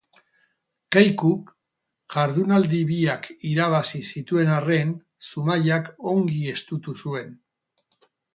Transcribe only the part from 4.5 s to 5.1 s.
arren